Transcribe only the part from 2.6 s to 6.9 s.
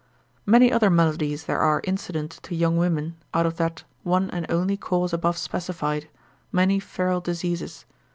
women, out of that one and only cause above specified, many